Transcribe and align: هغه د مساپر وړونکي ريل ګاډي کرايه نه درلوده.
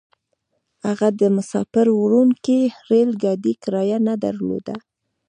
هغه 0.87 1.07
د 1.19 1.21
مساپر 1.35 1.85
وړونکي 2.01 2.59
ريل 2.89 3.11
ګاډي 3.23 3.53
کرايه 3.63 3.97
نه 4.07 4.13
درلوده. 4.23 4.75